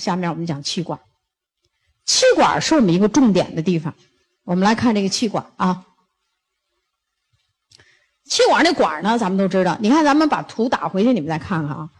[0.00, 0.98] 下面我们讲气管。
[2.04, 3.94] 气管是我们一个重点的地方。
[4.44, 5.86] 我们来看这个气管啊。
[8.24, 9.76] 气管那管呢，咱们都知道。
[9.80, 11.90] 你看，咱们把图打回去，你们再看看啊。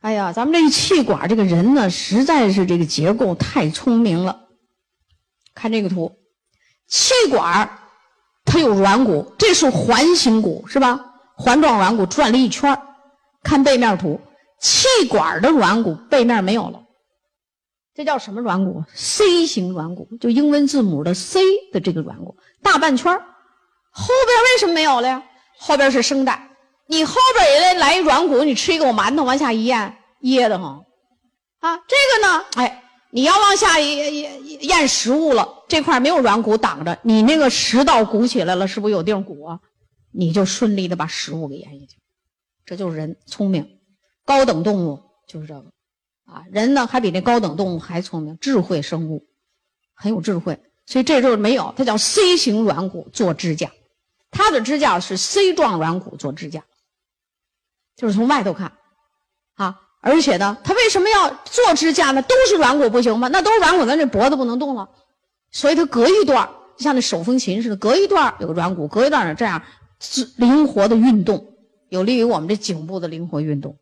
[0.00, 4.40] 哎呀，咱们这个气管这个人呢，实在是这个结构太聪明了。
[5.54, 6.18] 看这个图，
[6.88, 7.78] 气管
[8.44, 11.00] 它有软骨，这是环形骨是吧？
[11.38, 12.78] 环状软骨转了一圈
[13.42, 14.20] 看背面图，
[14.60, 16.85] 气管的软骨背面没有了，
[17.96, 21.40] 这叫什么软骨？C 型软骨，就英文字母的 C
[21.72, 23.10] 的这个软骨，大半圈
[23.90, 25.22] 后边为什么没有了呀？
[25.56, 26.50] 后边是声带，
[26.86, 30.84] 你后边也得来一软骨，你吃一口馒头往下一咽，噎得慌。
[31.60, 39.58] 啊，这个呢，哎，你要往下咽咽咽食物了，这块没有软骨挡着，你那个食道鼓起来了，是不是有地方鼓啊？
[40.12, 41.96] 你就顺利的把食物给咽下去。
[42.66, 43.66] 这就是人聪明，
[44.26, 45.72] 高等动物就是这个，
[46.26, 49.26] 啊，人呢还比那高等动物还聪明，智慧生物，
[49.94, 50.60] 很有智慧。
[50.84, 53.72] 所以这就是没有，它叫 C 型软骨做支架。
[54.30, 56.64] 它的支架是 C 状软骨做支架，
[57.96, 58.72] 就是从外头看，
[59.54, 62.20] 啊，而且呢，它为什么要做支架呢？
[62.22, 63.28] 都是软骨不行吗？
[63.28, 64.90] 那都是软骨，咱这脖子不能动了，
[65.50, 69.62] 所以它隔一段像那手风琴似的，隔一段有个软骨，隔一段呢，这样
[70.36, 71.54] 灵活的运动，
[71.88, 73.78] 有利于我们这颈部的灵活运动。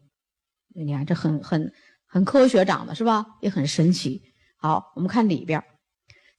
[0.74, 1.72] 你看，这很很
[2.14, 3.26] 很科学长的是吧？
[3.40, 4.22] 也很神奇。
[4.56, 5.60] 好，我们看里边，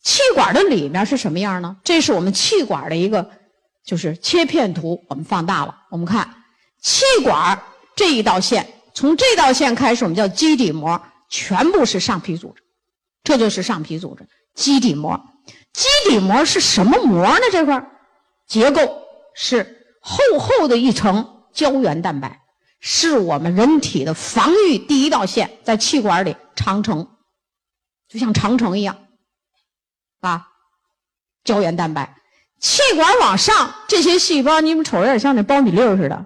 [0.01, 1.75] 气管的里面是什么样呢？
[1.83, 3.29] 这是我们气管的一个。
[3.83, 5.83] 就是切片图，我们放大了。
[5.91, 6.27] 我们看
[6.81, 7.61] 气管
[7.95, 12.63] 这一道线，从这道线开始，我们叫基底膜，全部是上皮组织，
[13.23, 14.27] 这就是上皮组织。
[14.55, 15.21] 基底膜，
[15.71, 17.41] 基底膜是什么膜呢？
[17.51, 17.85] 这块
[18.47, 18.81] 结构
[19.35, 22.41] 是厚厚的一层胶原蛋白，
[22.79, 27.07] 是我们人体的防御第一道线，在气管里长城，
[28.07, 28.97] 就像长城一样，
[30.21, 30.47] 啊，
[31.43, 32.15] 胶原蛋白。
[32.59, 36.25] 气管往上，这些细胞你们瞅，有点像那苞米粒儿似的，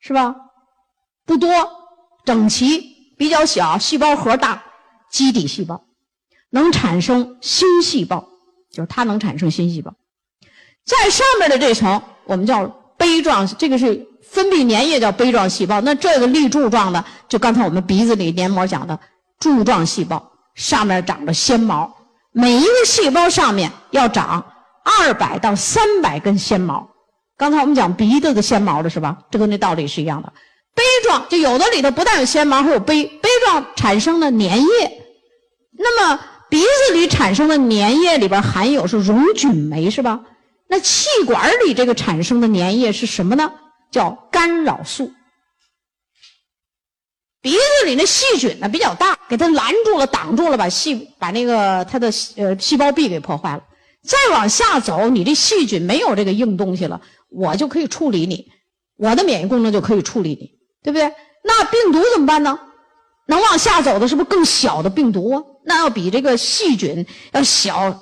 [0.00, 0.34] 是吧？
[1.26, 1.50] 不多，
[2.24, 2.80] 整齐，
[3.16, 4.64] 比较小，细胞核大，
[5.10, 5.84] 基底细胞
[6.50, 8.28] 能产生新细胞，
[8.70, 9.94] 就是它能产生新细胞。
[10.84, 15.80] 在上面的这层，我们叫杯状，这个是分泌粘液叫杯状细胞。
[15.80, 18.98] 那这个立柱状的，就刚才我们鼻子里黏膜讲的
[19.38, 21.90] 柱状细胞，上面长着纤毛，
[22.32, 24.44] 每一个细胞上面要长。
[24.86, 26.86] 二百到三百根纤毛，
[27.38, 29.16] 刚才我们讲鼻子的纤毛的是吧？
[29.30, 30.30] 这跟那道理是一样的。
[30.74, 35.02] 杯状就有的里头不但有纤毛，还有杯杯状产生的粘液。
[35.78, 40.20] 那么鼻子里产生的粘液里边含有是溶菌酶是吧？
[40.68, 43.50] 那气管里这个产生的粘液是什么呢？
[43.94, 45.12] 叫干扰素。
[47.40, 53.62] 鼻子里那细菌呢比较大，给它拦住了、挡住了，把细把那个它的呃细胞壁给破坏了。
[54.02, 58.50] 再往下走，你这细菌没有这个硬东西了，我就可以处理你，
[58.96, 60.50] 我的免疫功能就可以处理你，
[60.82, 61.12] 对不对？
[61.44, 62.58] 那病毒怎么办呢？
[63.28, 65.42] 能往下走的是不是更小的病毒啊？
[65.64, 67.98] 那要比这个细菌要小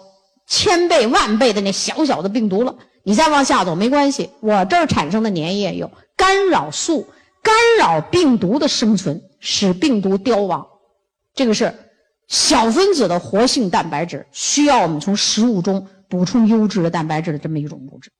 [0.49, 2.75] 千倍万倍的那小小的病毒了。
[3.03, 7.09] 你再往下走没关系，我这儿产生的粘液有干扰素，
[7.43, 10.67] 干扰病毒的生存，使病毒凋亡。
[11.35, 11.75] 这个是。
[12.29, 18.11] 小分子的活性蛋白质需要我们从食物中补充优质的蛋白质的这么一种物质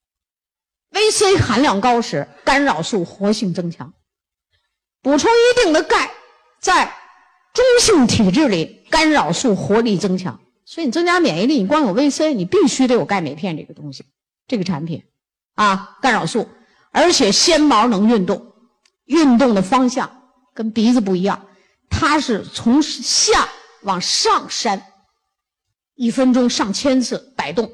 [0.91, 3.87] ，VC 含量高时，干扰素活性增强；
[5.01, 6.11] 补充一定的钙，
[6.61, 6.93] 在
[7.55, 10.39] 中性体质里，干扰素活力增强。
[10.67, 14.05] 所以你增加免疫力，你光有 VC，你必须得有钙镁片这个东西，
[14.53, 15.03] 这个产品
[15.55, 16.47] 啊，干扰素，
[16.91, 18.53] 而且纤毛能运动，
[19.07, 21.47] 运动的方向跟鼻子不一样，
[21.89, 23.49] 它是从下。
[23.85, 24.81] 往上扇，
[25.95, 27.69] 一分钟上千次摆动，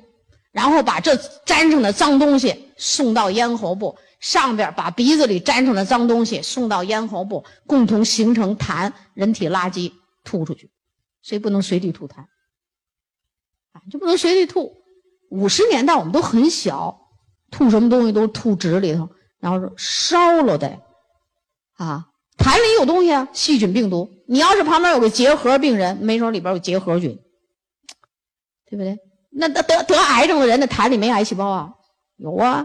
[0.53, 9.93] 然后把这粘上的脏东西送到咽喉部上边，把鼻子里粘上的脏东西送到咽喉部，共同形成痰，人体垃圾
[10.25, 10.71] 吐出去，
[11.21, 12.21] 所以不能随地吐痰，
[13.73, 14.78] 啊，就不能随地吐。
[15.31, 17.09] 五十年代我们都很小，
[17.51, 19.09] 吐什么东西都吐纸里头，
[19.41, 20.81] 然后烧了的，
[21.77, 22.07] 啊。
[22.39, 24.09] 痰里有东西啊，细菌、病毒。
[24.29, 27.19] 你要是旁边有个结核病人，没准里边有结核菌，
[28.71, 28.97] 对不对？
[29.31, 31.75] 那得得得癌症的人，那痰里没癌细胞啊？
[32.17, 32.65] 有啊，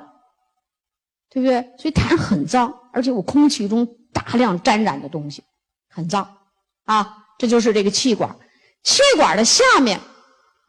[1.31, 1.74] 对不对？
[1.80, 5.44] 所以痰很脏，而且有空气中大量沾染的东西，
[5.89, 6.38] 很脏
[6.86, 7.25] 啊。
[7.39, 8.38] 这就是这个气管，
[8.83, 10.00] 气管的下面，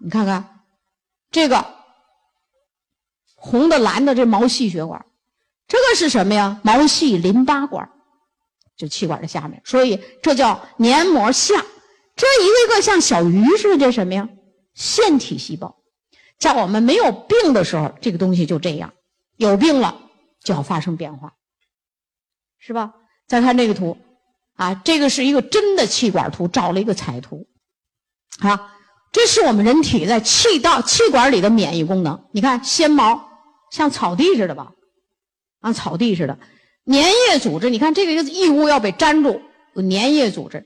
[0.00, 0.62] 你看看
[1.30, 1.73] 这个
[3.44, 5.04] 红的、蓝的，这毛细血管，
[5.68, 6.58] 这个是什么呀？
[6.62, 7.90] 毛细淋巴管。
[8.76, 11.54] 就气管的下面，所以这叫黏膜下。
[12.16, 14.28] 这一个个像小鱼似的，这什么呀？
[14.74, 15.76] 腺体细胞。
[16.38, 18.90] 在我们没有病的时候，这个东西就这样；
[19.36, 20.00] 有病了，
[20.42, 21.34] 就要发生变化，
[22.58, 22.94] 是吧？
[23.28, 23.96] 再看这个图，
[24.56, 27.46] 啊，这个是一个真的气管图，照了一个彩图，
[28.40, 28.72] 啊。
[29.12, 32.26] 这是我们人体在气道、气管里的免疫功能。
[32.32, 33.33] 你看，纤毛
[33.74, 34.70] 像草地似的吧？
[35.58, 36.38] 啊，草地似的。
[36.86, 39.40] 粘液组织，你看这个异物要被粘住，
[39.74, 40.64] 有粘液组织。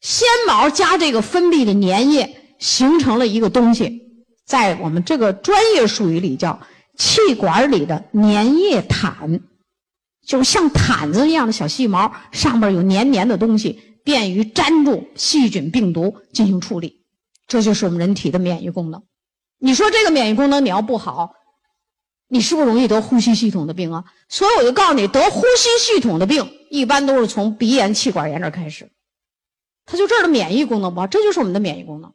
[0.00, 4.00] 纤毛加这个分泌的粘液，形成了一个东西，
[4.46, 6.60] 在我们这个专业术语里叫
[6.96, 9.40] 气管里的粘液毯，
[10.24, 17.00] 就是像毯子一样的小细毛，上面有黏黏的东西，便于粘住细菌、病毒进行处理。
[17.48, 19.02] 这就是我们人体的免疫功能。
[19.58, 21.32] 你说这个免疫功能你要不好，
[22.34, 24.04] 你是不是容易得呼吸系统的病啊？
[24.28, 28.90] 所以我就告诉你，得呼吸系统的病一般都是从鼻炎、气管炎这开始。
[29.86, 32.12] 它就这儿的免疫功能不好，这就是我们的免疫功能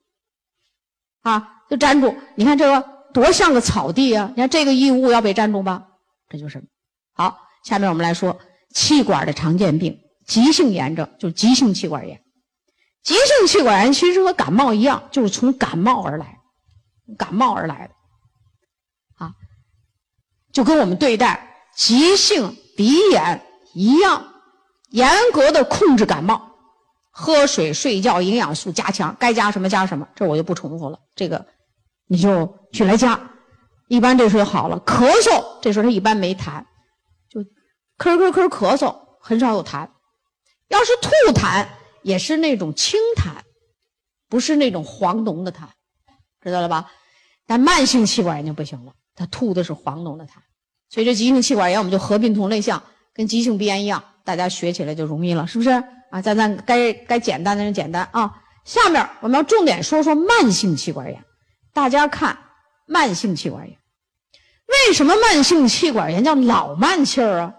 [1.21, 1.62] 啊！
[1.69, 4.30] 就粘住，你看这个多像个草地啊！
[4.36, 5.88] 你看这个异物要被粘住吧？
[6.27, 6.62] 这就是
[7.13, 7.38] 好。
[7.63, 8.38] 下面我们来说
[8.75, 12.21] 气管的常见病，急性炎症就是急性气管炎。
[13.04, 16.39] 急性气管炎其实和感冒一样，就是从感冒而来，
[17.18, 17.94] 感冒而来的，
[20.51, 23.42] 就跟我们对待急性鼻炎
[23.74, 24.34] 一样，
[24.90, 26.42] 严格的控制感冒，
[27.12, 31.00] 喝水、睡觉、营养素加强，该加什么加什么，这我就不重复了。
[31.16, 31.46] 这个
[32.07, 33.19] 你就去来加，
[33.88, 34.80] 一般这时候好了。
[34.86, 36.63] 咳嗽这时候他一般没痰，
[37.30, 37.42] 就
[37.98, 39.90] 咳咳咳咳嗽，很少有痰。
[40.69, 41.68] 要是吐痰。
[42.02, 43.34] 也是那种清痰，
[44.30, 45.68] 不是那种黄浓的痰，
[46.42, 46.90] 知道了吧？
[47.45, 50.30] 但慢性气管炎就不行了，他吐的是黄浓的痰。
[50.89, 52.81] 所以这急性气管炎我们就合并同类项，
[53.13, 55.69] 跟急性鼻炎一样，大家学起来就容易了，是不是？
[56.10, 58.42] 啊，咱咱该该简单的人简单啊。
[58.63, 61.24] 下面我们要重点说说慢性气管炎。
[61.74, 62.38] 大家看，
[62.88, 63.77] 慢性气管炎，
[64.88, 67.54] 为什么慢性气管炎叫老慢气儿啊？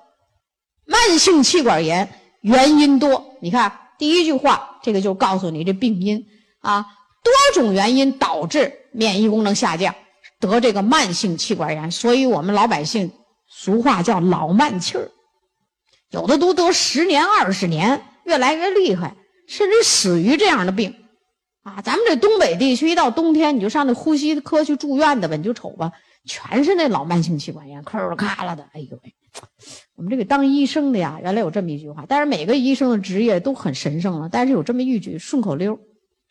[0.87, 2.09] 慢性气管炎
[2.41, 3.71] 原因多，你看。
[4.01, 6.25] 第一句话，这个就告诉你这病因
[6.61, 6.87] 啊，
[7.23, 9.95] 多种原因导致免疫功能下降，
[10.41, 11.91] 得这个慢性气管炎。
[11.91, 13.13] 所以我们老百姓
[13.47, 15.09] 俗话叫老慢气儿，
[16.11, 19.15] 有的都得十年二十年，越来越厉害，
[19.47, 20.95] 甚至死于这样的病
[21.63, 21.81] 啊。
[21.83, 25.93] 咱们这东北地区一到冬天，你就上那呼吸科去住院的吧，你就瞅吧，
[26.25, 29.15] 全是那老慢性气管炎，咳儿咔啦的，哎呦喂。
[29.95, 34.29] 我们这个当医生的呀，原来有这么一句话，但是每个医生的职业都很神圣了。
[34.29, 35.79] 但是有这么一句顺口溜，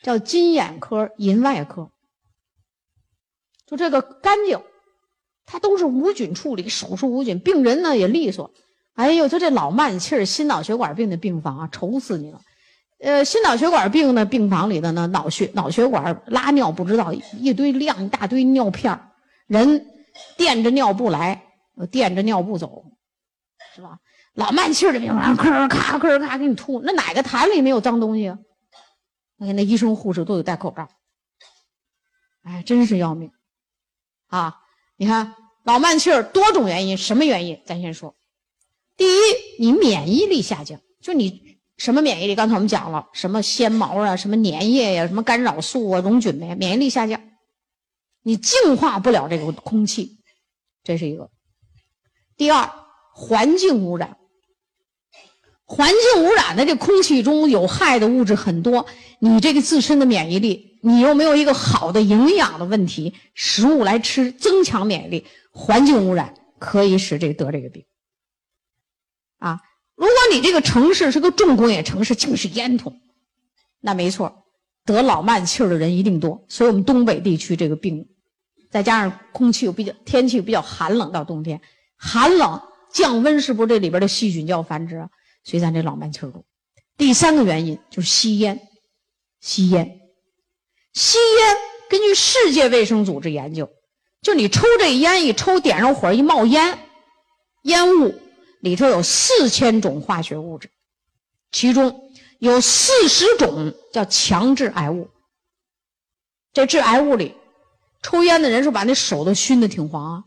[0.04, 1.90] 叫“金眼科、银外科”，
[3.70, 4.60] 就这个干净，
[5.46, 8.52] 他都是无菌处理，手术无菌，病人呢也利索。
[8.96, 12.42] 哎呦，就这老慢气儿、心脑血管病的病房啊，愁死你了。
[13.00, 19.12] 呃，心脑血管病的病房里的呢，脑血脑血管拉尿不知道一堆量一大堆尿片儿
[19.46, 19.86] 人
[20.36, 21.46] 垫着尿布来。
[21.92, 22.84] 垫着尿布走，
[23.74, 24.00] 是吧？
[24.34, 28.38] 老慢气儿的病房，咔咔咳咔给你吐，那哪个痰里没有脏东西啊？
[29.38, 30.90] 那医生护士都得戴口罩，
[32.44, 33.32] 哎，真是要命
[34.30, 34.56] 啊！
[34.96, 37.62] 你看老慢气儿多种原因，什么原因？
[37.66, 38.16] 咱先说，
[38.96, 39.18] 第一，
[39.60, 42.36] 你免疫力下降，就你什么免疫力？
[42.36, 47.22] 刚才我们讲了，什么纤毛啊，什么粘液呀，什么干扰素啊，溶菌酶，免疫力下降，
[48.24, 50.20] 你净化不了这个空气，
[50.84, 51.30] 这是一个。
[52.38, 52.70] 第二，
[53.14, 54.18] 环境污染，
[55.72, 58.88] 环境污染的这空气中有害的物质很多，
[59.20, 67.86] 你这个自身的免疫力，你又没有一个好的营养的问题，食物来吃增强免疫力，环境污染可以使这个得这个病。
[69.38, 69.62] 啊，
[69.96, 72.92] 如果你这个城市是个重工业城市，尽是烟囱，
[73.80, 74.46] 那没错，
[74.86, 76.44] 得老慢气儿的人一定多。
[76.50, 78.08] 所以我们东北地区这个病，
[78.72, 81.62] 再加上空气又比较天气比较寒冷，到冬天。
[81.96, 82.60] 寒冷
[82.92, 85.10] 降温是不是这里边的细菌就要繁殖啊？
[85.44, 86.44] 所以咱这老慢气儿多。
[86.98, 88.60] 第三个原因就是吸烟，
[89.40, 90.00] 吸烟，
[90.94, 91.58] 吸烟。
[91.90, 93.72] 根据世界卫生组织研究，
[94.22, 96.78] 就你抽这烟一抽，点上火一冒烟，
[97.64, 98.14] 烟雾
[98.62, 100.70] 里头有四千种化学物质，
[101.52, 105.10] 其中有四十种叫强致癌物。
[106.54, 107.36] 这致癌物里，
[108.04, 110.24] 抽烟的人是把那手都熏得挺黄啊。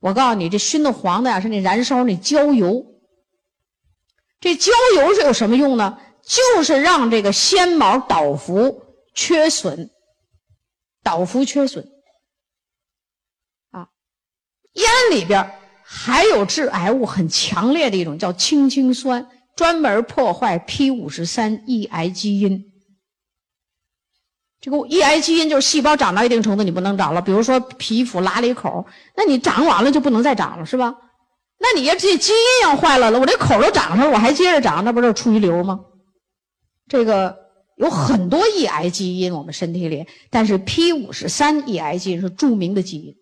[0.00, 2.84] 我告诉你，这熏的黄的呀，是那燃烧那焦油。
[4.44, 5.96] 这焦油是有什么用呢？
[6.22, 8.82] 就是让这个纤毛倒伏
[9.14, 9.88] 缺损，
[11.02, 11.82] 倒伏缺损。
[13.70, 13.88] 啊，
[14.74, 15.50] 烟里边
[15.82, 22.70] 还有致癌物很强烈的一种，叫氢氰酸，专门破坏 p 五十三抑癌基因。
[24.60, 28.84] 这个抑癌基因就是细胞长到一定程度你不能长了，比如说皮肤拉了一口，
[29.16, 30.94] 那你长完了就不能再长了，是吧？
[31.58, 35.80] 那你要这基因要坏了了，我这口都长上了，我还接着长，那不是出一瘤吗？
[36.88, 37.34] 这个
[37.76, 43.14] 有很多抑癌基因我们身体里，但是 P 五十三抑癌基因是著名的基因，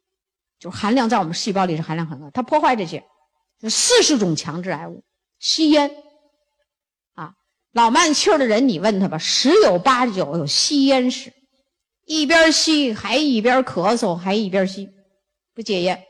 [0.59, 3.05] 就含量在我们细胞里是含量很高，它破坏这些，
[3.61, 5.05] 就四十种强致癌物，
[5.39, 5.91] 吸烟
[7.15, 7.35] 啊。
[7.73, 11.33] 老慢气儿的人，你问他吧，十有八九有吸烟史，
[12.07, 14.89] 一边吸还一边咳嗽，还一边吸，
[15.55, 16.03] 不戒烟。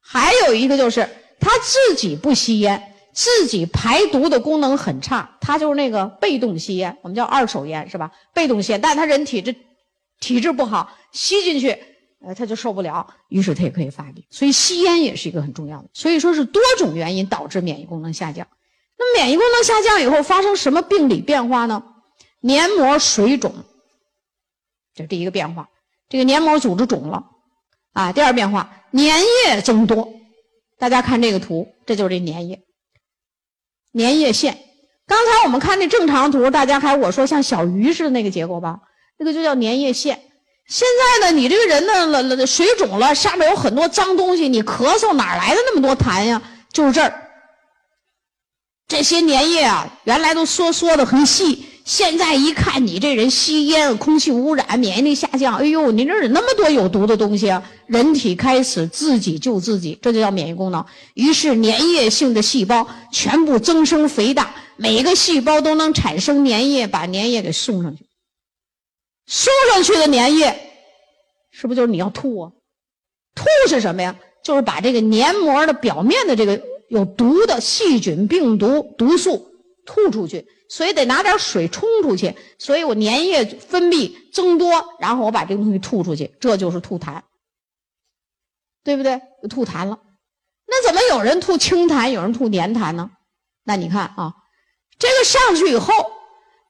[0.00, 1.08] 还有一个就是
[1.44, 8.10] 他自己不吸烟，自己排毒的功能很差，他就是那个被动吸烟，我们叫二手烟，是吧？
[8.32, 9.54] 被动吸烟，但他人体质
[10.20, 11.78] 体质不好，吸进去，
[12.24, 14.24] 呃，他就受不了，于是他也可以发病。
[14.30, 18.46] 所以吸烟也是一个很重要的，所以说是多种原因导致免疫功能下降。
[18.96, 21.82] 那免疫功能下降以后发生什么病理变化呢？
[22.40, 23.54] 黏膜水肿，
[24.94, 25.68] 这第一个变化，
[26.08, 27.24] 这个黏膜组织肿了
[27.92, 28.12] 啊。
[28.12, 30.12] 第二变化，粘液增多。
[30.78, 32.60] 大家看这个图，这就是这粘液，
[33.92, 34.58] 粘液腺。
[35.06, 38.78] 刚才我们看那正常图，大家还我说像小鱼似的那个结构吧，
[39.18, 40.20] 那个就叫粘液腺。
[40.66, 40.88] 现
[41.20, 46.40] 在呢，你这个人呢了了水肿了，下面有很多脏东西，你咳嗽哪来的那么多痰呀？
[46.72, 47.20] 就是这儿。
[48.88, 57.62] 这些粘液啊，原来都缩缩的很细，现在一看你这人吸烟、空气污染、免疫力下降，哎呦，你这有那么多有毒的东西啊！
[57.86, 60.84] 人体开始自己救自己，这就叫免疫功能。
[61.14, 68.06] 于是粘液性的细胞全部增生肥大，每个细胞都能产生粘液，把粘液给送上去。
[69.26, 70.70] 送上去的粘液，
[71.50, 72.52] 是不是就是你要吐啊？
[73.34, 74.16] 吐是什么呀？
[74.44, 76.60] 就是把这个黏膜的表面的这个。
[76.90, 79.48] 有毒的细菌、病毒、毒素
[79.86, 82.36] 吐出去，所以得拿点水冲出去。
[82.58, 87.22] 所以我粘液分泌增多，然后我把这个东西吐出去，这就是吐痰，
[88.84, 89.20] 对不对？
[89.50, 89.98] 吐痰了。
[90.68, 93.10] 那怎么有人吐清痰，有人吐粘痰呢？
[93.64, 94.34] 那你看啊，
[94.98, 95.92] 这个上去以后，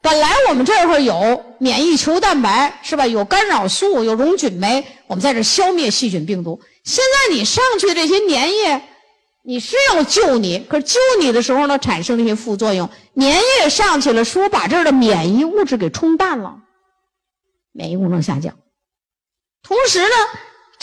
[0.00, 3.06] 本来我们这会儿有免疫球蛋白是吧？
[3.06, 6.60] 有干扰素，有溶菌酶，我们在这消灭细菌、病毒。
[6.84, 8.88] 现在你上去的这些粘液。
[9.46, 12.88] 你是要救你，可是救你的时候呢，产生了一些副作用。
[13.14, 16.62] 粘液上去了，说把这儿的免疫物质给冲淡了，
[17.70, 18.56] 免疫功能下降。
[19.62, 20.14] 同时呢，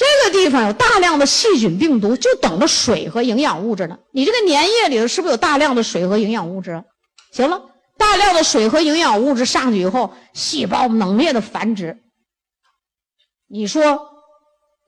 [0.01, 4.00] 这个地方有大量的细菌、病毒，就等着水和营养物质呢。
[4.12, 6.84] 你这个粘液里头是不是有大量的水和营养物质？
[7.31, 7.62] 行了，
[8.00, 12.00] 大量的水和营养物质上去以后，细胞猛烈的繁殖。
[13.48, 14.10] 你说，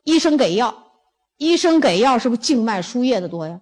[0.03, 0.87] 医生给药。
[1.37, 3.59] 医生给药是不是静脉输液的多呀？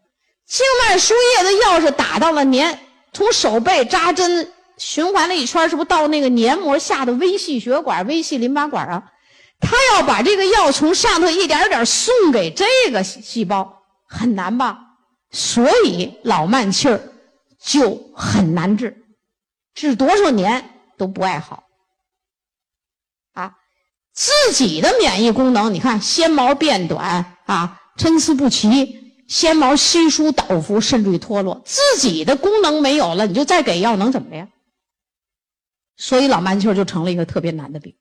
[0.47, 2.79] 静脉输液的药是打到了黏，
[3.11, 9.10] 从手背扎针循环了一圈，是不是到那个黏膜下的微细血管、微细淋巴管啊？
[9.61, 14.79] 他要把这个药从上头一点点送给这个细胞，很难吧？
[15.29, 16.99] 所以老慢气儿
[17.57, 19.05] 就很难治，
[19.73, 21.63] 治多少年都不爱好。
[23.33, 23.55] 啊，
[24.13, 27.37] 自己的免疫功能，你看纤毛变短。
[27.45, 34.47] 啊，参差不齐，纤毛稀疏倒伏，甚至于脱落，自己的功能没有了，你就再给药能怎么的呀？
[35.97, 37.93] 所以老慢气儿就成了一个特别难的病。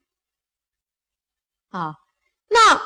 [1.71, 1.95] 啊，
[2.49, 2.79] 那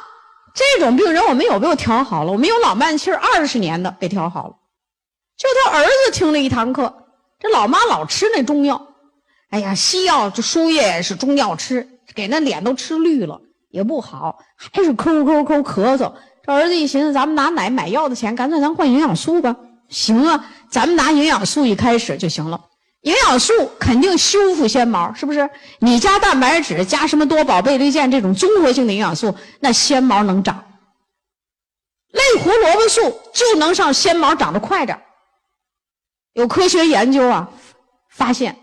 [0.53, 2.31] 这种病人我们有没有调好了？
[2.31, 4.53] 我们有老慢气儿二十年的给调好了，
[5.37, 6.93] 就他儿子听了一堂课，
[7.39, 8.87] 这老妈老吃那中药，
[9.49, 16.13] 哎呀，西药这输液是中药吃，给那脸都吃绿了，也不好，还是抠抠抠咳嗽。
[16.43, 19.55] 这儿子一寻思，咱们拿奶买药的钱，干脆咱换营养素吧。
[19.89, 22.61] 行啊，咱们拿营养素一开始就行了。
[23.05, 25.49] 营养素肯定修复纤毛，是不是？
[25.79, 30.63] 你加蛋白质，加什么多宝贝利健这种综合性的营养素，那纤毛能长。
[32.11, 33.01] 类胡萝卜素
[33.33, 34.99] 就能让纤毛长得快点。
[36.33, 37.49] 有科学研究啊，
[38.09, 38.55] 发现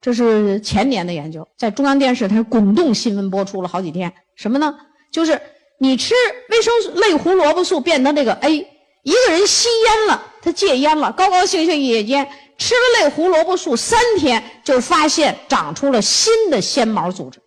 [0.00, 4.12] 这是前年的研究，在中央电视台滚动新闻播出了好几天。
[4.36, 4.74] 什么呢？
[5.10, 5.40] 就是。
[5.80, 6.14] 你吃
[6.50, 8.56] 维生素类胡萝卜素变成这个 A，
[9.02, 17.40] 一个人吸烟了，他戒烟了，高高兴兴一戒烟，吃了类胡萝卜素三天，就发现长出了新的纤毛组织。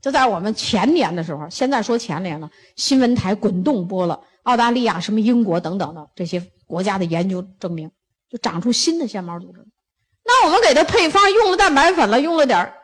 [0.00, 7.90] 就在我们前年的时候，现在说前年了，新闻台滚动播了澳大利亚、什么英国等等的这些国家的研究证明，
[8.28, 9.64] 就长出新的纤毛组织。
[10.24, 12.74] 那我们给他配方用了蛋白粉了，用了点儿。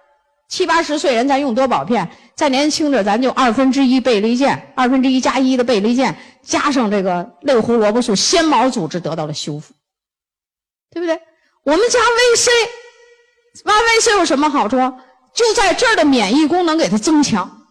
[0.48, 9.74] 七八十岁人咱用多宝片，再年轻点咱就二分之一倍立健，二分之一加一的倍立健，加上这个类胡萝卜素，纤毛组织得到了修复，
[10.90, 11.20] 对不对？
[11.64, 12.50] 我们加 VC，
[13.64, 14.76] 挖 VC 有什么好处？
[15.34, 17.66] 就在这儿的免疫功能给它增强，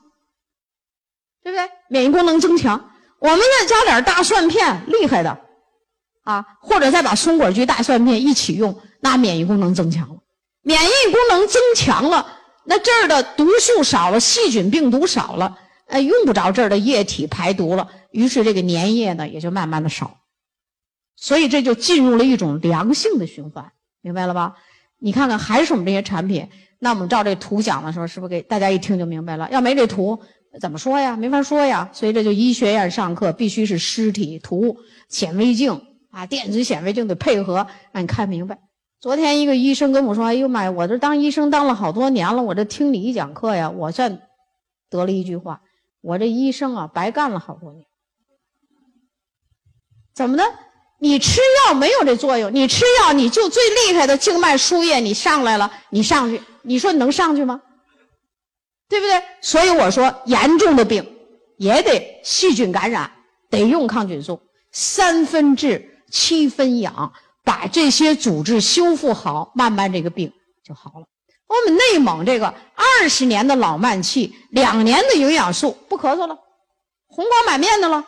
[1.44, 1.70] 对不对？
[1.90, 5.38] 免疫功能增强，我们再加点大蒜片，厉害的，
[6.24, 10.16] 啊，或者再把松果菊、大蒜片一起用，那免疫功能增强了。
[10.62, 15.58] 免疫功能增强了，那这儿的毒素少了，细菌病毒少了，
[15.88, 20.17] 哎，用不着这儿的液体排毒了，于是这个粘液呢也就慢慢的少。
[21.18, 24.56] 所以这就进入了一种良性的循环，明白了吧？
[25.00, 26.48] 你看看，还是我们这些产品。
[26.80, 29.50] 那我们照这图讲的时候，是不是给大家一听就明白了？
[29.50, 30.20] 要没这图，
[30.62, 31.18] 怎么说呀？
[31.18, 31.90] 没法说呀。
[31.92, 34.78] 所以这就医学院上课必须是尸体图、
[35.10, 35.82] 显微镜
[36.12, 38.60] 啊，电子显微镜得配合，让你看明白。
[39.00, 44.22] 昨天一个医生跟我说：“哎呦妈呀，我这当医生当了好多年了，我这听你一讲课呀，我算
[44.90, 45.62] 得了一句话，
[46.02, 47.86] 我这医生啊，白干了好多年。
[50.14, 50.44] 怎么的？”
[51.00, 57.62] 你吃药没有这作用，你吃药你就最厉害的静脉输液，你上来了，你上去，你说能上去吗？
[58.90, 59.22] 对不对？
[59.42, 61.06] 所以我说，严重的病
[61.58, 63.12] 也得细菌感染，
[63.50, 67.14] 得用抗菌素，三分治七分养，
[67.44, 70.32] 把这些组织修复好，慢慢这个病
[70.66, 71.06] 就好了。
[71.48, 76.38] 我们内蒙这个二十年的老慢气，两年的营养素不咳嗽了，
[77.08, 78.04] 红光满面的了。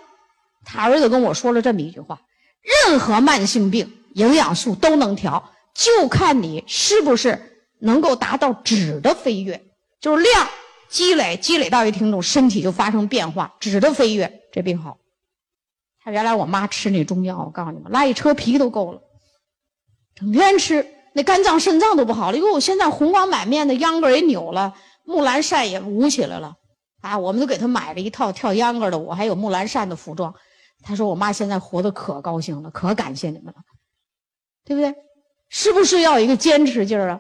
[0.66, 2.20] 他儿子跟我说了这么一句话。
[2.62, 9.62] 任何慢性病，营养素都能调，就看你是不是能够达到质的飞跃，
[10.02, 10.48] 就是量
[10.90, 14.98] 积累积累到一定程度，身体就发生变化，质的飞跃，这病好。
[16.04, 19.02] 他原来我妈吃那中药，我告诉你们，拉一车皮都够了，
[20.16, 22.38] 整天吃，那肝脏肾脏都不好了。
[22.38, 24.74] 哟，现在红光满面的，秧歌也扭了，
[25.06, 26.56] 木兰扇也舞起来了，
[27.02, 30.34] 啊，我们都给他买了一套跳秧歌的舞，还有木兰扇的服装。
[30.84, 33.56] 他说：“我妈现在活得可高兴了，可感谢你们了，
[34.66, 34.96] 对不对？
[35.50, 37.20] 是不是要有一个坚持劲儿啊？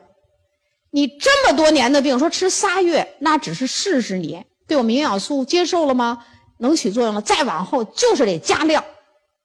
[0.92, 6.26] 你这么多年的病，说吃仨月，那只是试试你对我们营养素接受了吗？
[6.58, 8.84] 能起作用了，再往后就是得加量，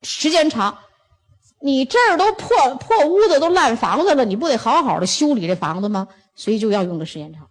[0.02, 0.78] 时间长。
[1.60, 6.08] 你这儿都破破屋子，都烂房子了，你不得好好的修理这房子吗？
[6.34, 7.48] 所以就要用的时间长。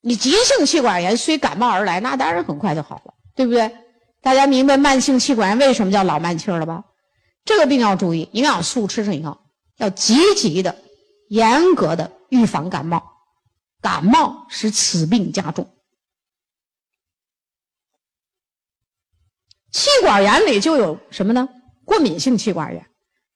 [0.00, 3.70] 你急性气管炎虽感冒而来，那当然很快就好了，对不对？”
[4.24, 6.82] 大家明白慢性气管炎为什么叫老慢气了吧？
[7.44, 9.38] 这个病要注意，营养素吃上以后
[9.76, 10.74] 要积极的、
[11.28, 13.02] 严格的预防感冒，
[13.82, 15.68] 感冒使此病加重。
[19.70, 21.46] 气管炎里就有什么呢？
[21.84, 22.86] 过敏性气管炎，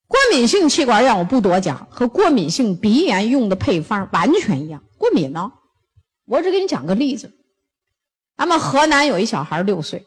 [0.07, 4.83] 过敏性气管炎我不多讲，和过敏性鼻炎用的配方完全一样。
[4.97, 5.53] 过敏呢，
[6.25, 7.31] 我只给你讲个例子，
[8.39, 10.07] 咱们河南有一小孩六岁。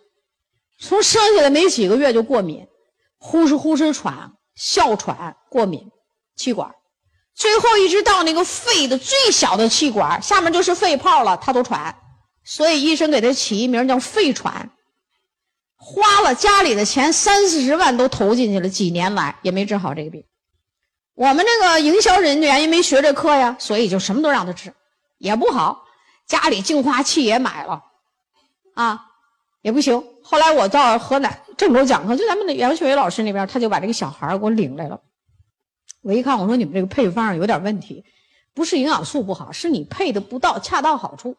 [0.81, 2.67] 从生下来没几个月就过敏，
[3.19, 5.91] 呼哧呼哧喘，哮喘，过敏，
[6.35, 6.73] 气管，
[7.35, 11.95] 最后一直到那个肺的最小的气管，下面就是肺泡了，他都喘，
[12.43, 14.71] 所以医生给他起一名叫肺喘，
[15.75, 20.25] 花了家里的钱三四十万都投进去了，几年来也没治好这个病。
[21.13, 24.73] 我们这个营销人员也没学这课呀，所以就什么都让他吃，
[25.19, 25.85] 也不好，
[26.25, 27.83] 家里净化器也买了，
[28.73, 29.05] 啊。
[29.61, 30.03] 也不行。
[30.31, 35.01] 后来我到河南郑州讲课，就咱们的杨学伟老师那边，他就把这个小孩给我领来了。
[36.01, 38.05] 我一看，我说你们这个配方有点问题，
[38.53, 41.35] 不是营养素不好，是你配的不到恰到好处。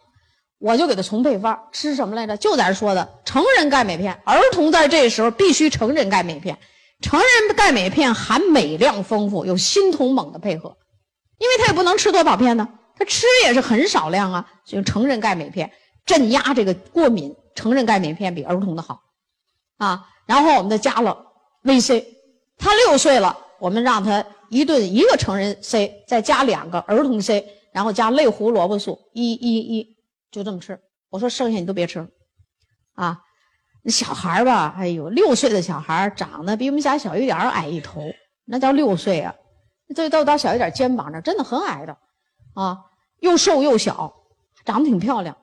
[0.59, 2.37] 我就给他重配方，吃什么来着？
[2.37, 6.59] 就咱说的成人钙镁片，儿童在这时候必须成人钙镁片。
[7.01, 10.77] 成人钙镁片含镁量丰富，有锌同锰的配合，
[11.39, 15.73] 因为他也不能吃多少片呢，他吃也是很少量啊，所以成人钙镁片
[16.05, 17.35] 镇压这个过敏。
[17.55, 19.03] 成人钙镁片比儿童的好，
[19.77, 21.27] 啊，然后我们再加了
[21.65, 22.05] VC，
[22.57, 29.97] 他六岁了，我们让他一顿一个成人 C，再加两个儿童 C，然后加类胡萝卜素一一一，
[30.31, 30.81] 就这么吃。
[31.11, 32.09] 我说剩下你都别吃了，
[32.95, 33.21] 啊，
[33.83, 38.03] 那小孩吧，哎呦，六岁的小孩长得比我们家小一点矮一头，
[38.47, 39.35] 那叫六岁啊，
[39.95, 41.97] 这都到小一点肩膀这，真的很矮的，
[42.55, 42.79] 啊，
[43.21, 44.12] 又瘦又小，
[44.65, 45.37] 长得挺漂亮，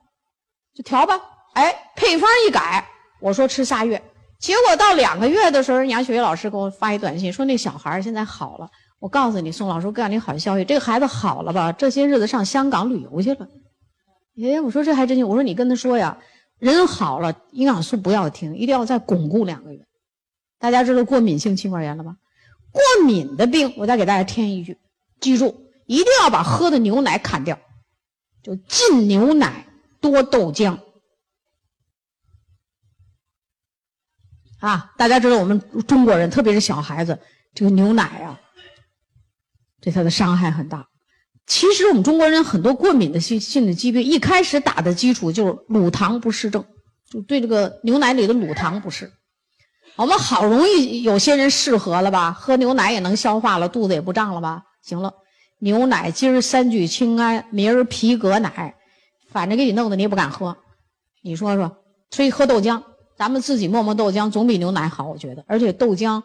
[0.74, 1.20] 就调吧。
[1.60, 2.88] 哎，配方一改，
[3.20, 4.02] 我说吃仨月，
[4.40, 8.70] 结果到两个月的时候，杨雪月老师给我发一短信说那小孩现在好了。
[9.00, 11.74] 我告诉你，宋老师，告诉你好消息，这个孩子好了吧？
[11.74, 13.46] 这些日子上香港旅游去了。
[14.42, 15.28] 哎，我说这还真行。
[15.28, 16.18] 我说你跟他说呀，
[16.60, 19.82] 人好了，营养素不要停，一定要再巩固两个月。
[20.60, 22.16] 大家知道过敏性气管炎了吧？
[22.72, 24.78] 过敏的病，我再给大家添一句，
[25.20, 27.60] 记住，一定要把喝的牛奶砍掉，
[28.42, 29.66] 就禁牛奶，
[30.00, 30.78] 多豆浆。
[34.60, 37.18] 啊，大家知道我们中国人，特别是小孩子，
[37.54, 38.40] 这个牛奶啊，
[39.82, 40.88] 对他的伤害很大。
[41.48, 46.64] 其实我们中国人很多过敏的性性的疾病，一开始打的基础就是乳糖不适症，
[47.10, 49.12] 就对这个牛奶里的乳糖不适。
[49.96, 54.64] 我们好容易有些人适合了吧，喝牛奶也能消化了，肚子也不胀了吧？
[54.84, 55.14] 行了，
[55.58, 58.76] 牛奶今儿三聚氰胺，明儿皮革奶，
[59.32, 60.56] 反正给你弄的你也不敢喝。
[61.22, 61.78] 你说说，
[62.12, 62.84] 所以喝豆浆，
[63.20, 65.44] 咱们自己磨磨豆浆总比牛奶好，我觉得。
[65.46, 66.24] 而且豆浆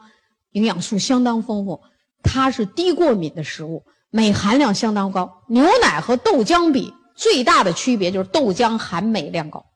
[0.52, 1.82] 营养素相当丰富，
[2.22, 5.42] 它是低过敏的食物，镁含量相当高。
[5.48, 9.66] 牛奶和豆浆比，最大的区别就是豆浆含镁量高，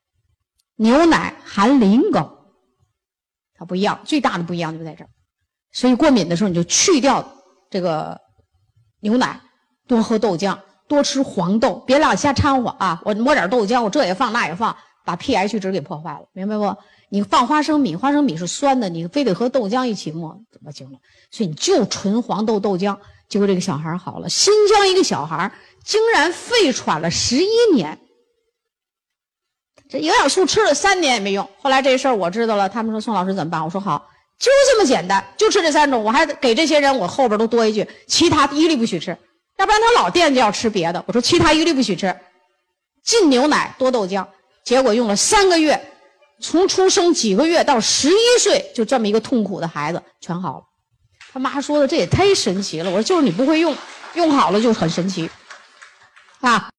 [0.77, 2.37] 牛奶含磷高。
[3.53, 5.09] 它不一样，最大的不一样就在这儿，
[5.73, 7.33] 所以过敏的时候你就去掉
[7.69, 8.17] 这个
[9.01, 9.41] 牛奶，
[9.89, 13.01] 多喝豆浆，多吃黄豆，别老瞎掺和啊！
[13.03, 16.77] 我抹点豆浆，我这也放那也放，把 pH 值给破坏了，明白不？
[17.09, 20.99] 你放花生米，花生米是酸的，你非得和豆浆一起磨，怎么行了？
[21.31, 24.29] 所以你就纯黄豆豆浆，结果这个小孩好了。
[24.29, 25.51] 新疆一个小孩
[25.83, 27.99] 竟然肺喘了十一年。
[29.89, 33.63] 这营养素吃了三年也没用，后来这事儿我知道了，他们说宋老师怎么办？
[33.63, 36.03] 我说好，就这么简单，就吃这三种。
[36.03, 39.17] 我还给这些人，我后边都多一句，其他一律不许吃，
[39.57, 41.03] 要不然他老惦记要吃别的。
[41.07, 42.15] 我说其他一律不许吃，
[43.03, 44.23] 禁牛奶，多豆浆。
[44.63, 45.91] 结果用了三个月，
[46.39, 50.63] 从出生几个月到十一岁，就这么一个痛苦的孩子全好了。
[51.31, 53.75] 他妈说的这也太神奇了，我说就是你不会用，
[54.15, 55.29] 用好了就很神奇，
[56.39, 56.69] 啊。